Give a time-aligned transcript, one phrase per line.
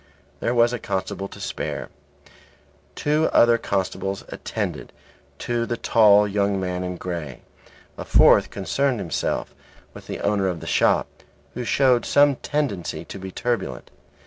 [0.39, 1.89] There was a constable to spare.
[2.95, 4.91] Two other constables attended
[5.37, 7.43] to the tall young man in grey;
[7.99, 9.53] a fourth concerned himself
[9.93, 11.07] with the owner of the shop,
[11.53, 13.91] who showed some tendency to be turbulent.